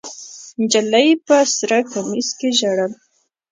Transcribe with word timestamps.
نجلۍ 0.59 1.09
په 1.25 1.37
سره 1.57 1.77
کمیس 1.91 2.27
کې 2.39 2.49
ژړل. 2.59 2.91